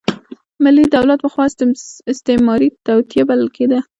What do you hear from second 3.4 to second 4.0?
کېده.